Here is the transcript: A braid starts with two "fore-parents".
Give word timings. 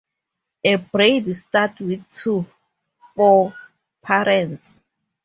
A 0.63 0.77
braid 0.77 1.35
starts 1.35 1.79
with 1.79 2.03
two 2.09 2.43
"fore-parents". 3.13 4.75